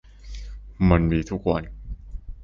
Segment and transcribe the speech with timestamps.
[0.89, 1.63] มันมีทุกวัน